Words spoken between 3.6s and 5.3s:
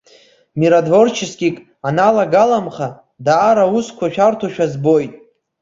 аусқәа шәарҭоушәа збоит.